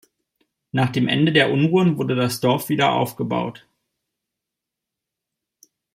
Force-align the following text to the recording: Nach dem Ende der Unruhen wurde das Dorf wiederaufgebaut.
Nach 0.71 0.89
dem 0.89 1.07
Ende 1.07 1.31
der 1.31 1.51
Unruhen 1.51 1.99
wurde 1.99 2.15
das 2.15 2.39
Dorf 2.39 2.69
wiederaufgebaut. 2.69 3.67